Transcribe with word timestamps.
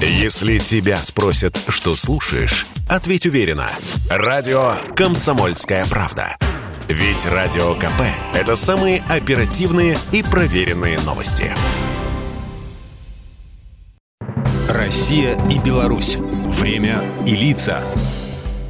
Если 0.00 0.58
тебя 0.58 1.00
спросят, 1.00 1.58
что 1.68 1.96
слушаешь, 1.96 2.66
ответь 2.86 3.24
уверенно. 3.24 3.70
Радио 4.10 4.74
«Комсомольская 4.94 5.86
правда». 5.86 6.36
Ведь 6.86 7.24
Радио 7.24 7.74
КП– 7.74 8.02
это 8.34 8.56
самые 8.56 9.02
оперативные 9.08 9.96
и 10.12 10.22
проверенные 10.22 11.00
новости. 11.00 11.50
Россия 14.68 15.38
и 15.48 15.58
Беларусь. 15.58 16.16
Время 16.16 17.02
и 17.24 17.34
лица. 17.34 17.80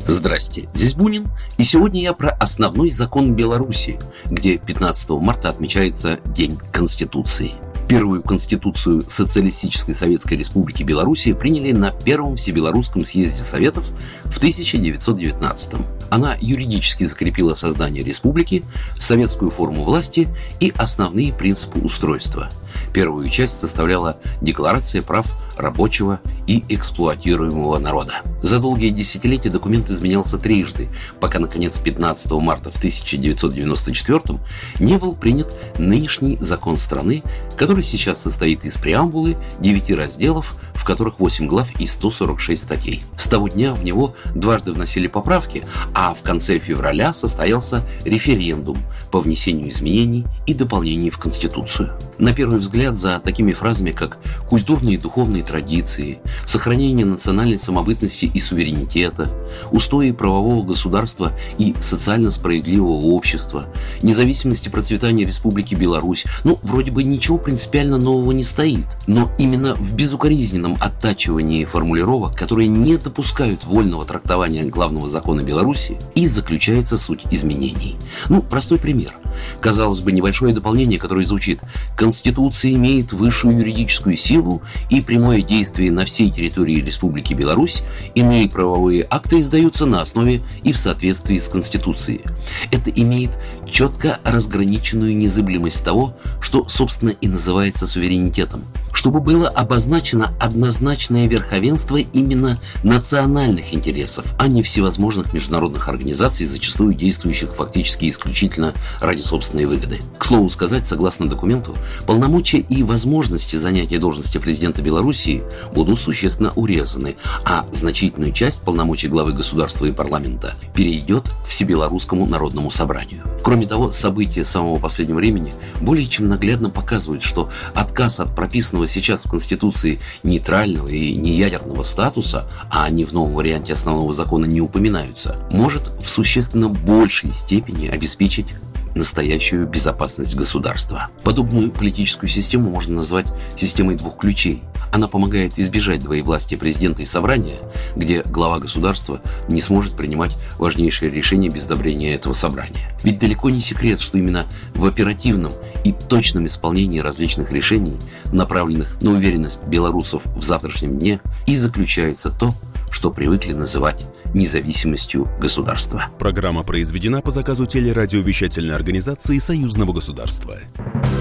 Здрасте, 0.06 0.68
здесь 0.74 0.95
Бунин, 0.95 1.27
и 1.58 1.64
сегодня 1.64 2.00
я 2.02 2.12
про 2.12 2.30
основной 2.30 2.90
закон 2.90 3.34
Беларуси, 3.34 3.98
где 4.27 4.58
15 4.58 5.11
марта 5.11 5.48
отмечается 5.48 6.20
День 6.24 6.56
Конституции. 6.72 7.52
Первую 7.88 8.22
Конституцию 8.22 9.04
Социалистической 9.08 9.94
Советской 9.94 10.34
Республики 10.34 10.82
Белоруссия 10.82 11.36
приняли 11.36 11.70
на 11.70 11.92
Первом 11.92 12.34
Всебелорусском 12.34 13.04
съезде 13.04 13.38
Советов 13.38 13.84
в 14.24 14.38
1919 14.38 15.74
-м. 15.74 15.84
Она 16.10 16.36
юридически 16.41 17.04
закрепила 17.04 17.54
создание 17.54 18.02
республики, 18.02 18.64
советскую 18.98 19.52
форму 19.52 19.84
власти 19.84 20.28
и 20.58 20.72
основные 20.77 21.32
принципы 21.32 21.78
устройства– 21.78 22.50
Первую 22.96 23.28
часть 23.28 23.59
составляла 23.59 24.16
Декларация 24.41 25.02
прав 25.02 25.27
рабочего 25.59 26.18
и 26.46 26.64
эксплуатируемого 26.70 27.77
народа. 27.78 28.22
За 28.41 28.59
долгие 28.59 28.88
десятилетия 28.88 29.50
документ 29.50 29.91
изменялся 29.91 30.38
трижды, 30.38 30.88
пока, 31.20 31.38
наконец, 31.38 31.78
15 31.78 32.32
марта 32.32 32.70
в 32.70 32.78
1994 32.78 34.41
не 34.80 34.96
был 34.96 35.14
принят 35.14 35.55
нынешний 35.77 36.38
закон 36.41 36.78
страны, 36.78 37.22
который 37.59 37.82
сейчас 37.82 38.22
состоит 38.22 38.64
из 38.64 38.77
преамбулы, 38.77 39.36
девяти 39.60 39.94
разделов, 39.94 40.55
в 40.72 40.84
которых 40.84 41.19
8 41.19 41.48
глав 41.48 41.69
и 41.80 41.86
146 41.86 42.62
статей. 42.62 43.02
С 43.16 43.27
того 43.27 43.48
дня 43.48 43.74
в 43.74 43.83
него 43.83 44.14
дважды 44.34 44.72
вносили 44.72 45.08
поправки, 45.08 45.64
а 45.94 46.14
в 46.14 46.22
конце 46.22 46.58
февраля 46.58 47.12
состоялся 47.12 47.83
референдум 48.05 48.78
по 49.11 49.20
внесению 49.20 49.70
изменений 49.70 50.27
и 50.47 50.55
дополнений 50.55 51.11
в 51.11 51.19
Конституцию. 51.19 51.92
На 52.19 52.33
первый 52.33 52.61
взгляд 52.61 52.86
за 52.95 53.19
такими 53.19 53.53
фразами, 53.53 53.91
как 53.91 54.19
«культурные 54.48 54.95
и 54.95 54.98
духовные 54.98 55.42
традиции», 55.42 56.19
«сохранение 56.45 57.06
национальной 57.06 57.59
самобытности 57.59 58.27
и 58.27 58.39
суверенитета», 58.39 59.31
«устои 59.73 60.12
правового 60.12 60.62
государства 60.62 61.33
и 61.59 61.75
социально 61.81 62.31
справедливого 62.31 63.07
общества», 63.07 63.67
«независимости 64.03 64.69
процветания 64.69 65.25
Республики 65.25 65.75
Беларусь», 65.75 66.25
ну, 66.45 66.59
вроде 66.62 66.91
бы 66.91 67.03
ничего 67.03 67.39
принципиально 67.39 67.98
нового 67.98 68.33
не 68.33 68.45
стоит. 68.45 68.87
Но 69.07 69.31
именно 69.39 69.75
в 69.75 69.95
безукоризненном 69.95 70.77
оттачивании 70.81 71.64
формулировок, 71.64 72.37
которые 72.37 72.69
не 72.69 72.97
допускают 72.97 73.64
вольного 73.64 74.05
трактования 74.05 74.64
главного 74.64 75.09
закона 75.09 75.41
Беларуси, 75.42 75.98
и 76.14 76.29
заключается 76.29 76.98
суть 76.98 77.25
изменений. 77.31 77.97
Ну, 78.29 78.42
простой 78.42 78.79
пример. 78.79 79.14
Казалось 79.60 80.00
бы, 80.00 80.12
небольшое 80.12 80.54
дополнение, 80.54 80.98
которое 80.98 81.24
звучит 81.24 81.60
«Конституция 81.96 82.72
имеет 82.72 83.12
высшую 83.12 83.58
юридическую 83.58 84.16
силу 84.16 84.62
и 84.90 85.00
прямое 85.00 85.42
действие 85.42 85.90
на 85.90 86.04
всей 86.04 86.30
территории 86.30 86.80
Республики 86.80 87.34
Беларусь, 87.34 87.82
иные 88.14 88.48
правовые 88.48 89.06
акты 89.08 89.40
издаются 89.40 89.86
на 89.86 90.02
основе 90.02 90.42
и 90.62 90.72
в 90.72 90.78
соответствии 90.78 91.38
с 91.38 91.48
Конституцией». 91.48 92.22
Это 92.70 92.90
имеет 92.90 93.30
четко 93.68 94.20
разграниченную 94.24 95.16
незыблемость 95.16 95.84
того, 95.84 96.16
что, 96.40 96.66
собственно, 96.68 97.10
и 97.10 97.28
называется 97.28 97.86
суверенитетом– 97.86 98.62
чтобы 99.06 99.20
было 99.20 99.48
обозначено 99.48 100.34
однозначное 100.40 101.28
верховенство 101.28 101.98
именно 101.98 102.58
национальных 102.82 103.72
интересов, 103.72 104.26
а 104.36 104.48
не 104.48 104.64
всевозможных 104.64 105.32
международных 105.32 105.88
организаций, 105.88 106.44
зачастую 106.44 106.92
действующих 106.92 107.52
фактически 107.52 108.08
исключительно 108.08 108.74
ради 109.00 109.20
собственной 109.20 109.66
выгоды. 109.66 110.00
К 110.18 110.24
слову 110.24 110.50
сказать, 110.50 110.89
согласно 110.89 111.28
документу, 111.28 111.77
полномочия 112.05 112.58
и 112.58 112.83
возможности 112.83 113.55
занятия 113.55 114.00
должности 114.00 114.39
президента 114.39 114.83
Белоруссии 114.83 115.45
будут 115.72 116.00
существенно 116.00 116.52
урезаны, 116.56 117.14
а 117.45 117.64
значительную 117.72 118.33
часть 118.33 118.62
полномочий 118.62 119.06
главы 119.06 119.34
государства 119.34 119.86
и 119.86 119.92
парламента 119.92 120.55
перейдет 120.74 121.28
к 121.45 121.46
Всебелорусскому 121.46 122.27
народному 122.27 122.72
собранию. 122.72 123.22
Кроме 123.46 123.64
того, 123.64 123.92
события 123.92 124.45
самого 124.45 124.80
последнего 124.80 125.18
времени 125.18 125.55
более 125.80 126.08
чем 126.08 126.27
наглядно 126.27 126.68
показывают, 126.68 127.23
что 127.23 127.48
отказ 127.74 128.19
от 128.19 128.34
прописанного 128.34 128.88
сейчас 128.88 129.25
в 129.25 129.31
Конституции 129.31 130.00
нейтрального 130.25 130.88
и 130.88 131.14
неядерного 131.14 131.84
статуса, 131.84 132.49
а 132.73 132.87
они 132.87 133.05
в 133.05 133.12
новом 133.12 133.34
варианте 133.34 133.75
основного 133.75 134.12
закона 134.12 134.46
не 134.46 134.61
упоминаются, 134.61 135.38
может 135.52 135.93
в 136.00 136.08
существенно 136.08 136.69
большей 136.69 137.32
степени 137.32 137.87
обеспечить 137.87 138.49
настоящую 138.96 139.69
безопасность 139.69 140.34
государства. 140.34 141.06
Подобную 141.23 141.70
политическую 141.70 142.28
систему 142.28 142.70
можно 142.70 142.96
назвать 142.96 143.32
системой 143.56 143.94
двух 143.94 144.17
ключей. 144.19 144.64
Она 144.93 145.08
помогает 145.08 145.58
избежать 145.58 146.00
двоевластия 146.02 146.58
президента 146.58 147.02
и 147.02 147.06
собрания, 147.06 147.56
где 147.94 148.23
глава 148.23 148.58
государства 148.58 149.20
не 149.49 149.61
сможет 149.61 149.97
принимать 149.97 150.37
важнейшие 150.58 151.11
решения 151.11 151.49
без 151.49 151.67
одобрения 151.67 152.14
этого 152.14 152.32
собрания. 152.32 152.91
Ведь 153.02 153.19
далеко 153.19 153.50
не 153.50 153.61
секрет, 153.61 154.00
что 154.00 154.19
именно 154.19 154.46
в 154.75 154.85
оперативном 154.87 155.52
и 155.85 155.93
точном 155.93 156.46
исполнении 156.46 157.00
различных 157.00 157.52
решений, 157.52 157.96
направленных 158.32 159.00
на 159.00 159.12
уверенность 159.12 159.62
белорусов 159.64 160.23
в 160.25 160.43
завтрашнем 160.43 160.99
дне, 160.99 161.20
и 161.46 161.56
заключается 161.56 162.31
то, 162.31 162.50
что 162.91 163.11
привыкли 163.11 163.52
называть 163.52 164.06
независимостью 164.35 165.29
государства. 165.41 166.06
Программа 166.19 166.62
произведена 166.62 167.20
по 167.20 167.31
заказу 167.31 167.67
телерадиовещательной 167.67 168.75
организации 168.75 169.38
Союзного 169.38 169.93
государства. 169.93 170.55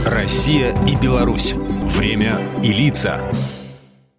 Россия 0.05 0.75
и 0.85 0.95
Беларусь. 0.95 1.53
Время 1.97 2.39
и 2.63 2.71
лица. 2.71 3.21